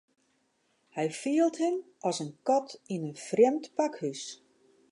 [0.95, 1.75] Hy fielt him
[2.09, 4.21] as in kat yn in frjemd pakhús.